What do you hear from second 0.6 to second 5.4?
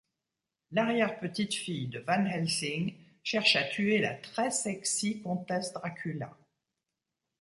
L'arrière-petite-fille de Van Helsing cherche à tuer la très sexy